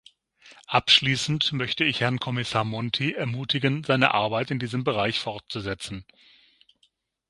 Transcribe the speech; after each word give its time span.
Abschließend 0.65 1.53
möchte 1.53 1.83
ich 1.83 1.99
Herrn 2.01 2.17
Kommissar 2.19 2.63
Monti 2.63 3.11
ermutigen, 3.11 3.83
seine 3.83 4.15
Arbeit 4.15 4.49
in 4.49 4.57
diesem 4.57 4.83
Bereich 4.83 5.19
fortzusetzen. 5.19 6.05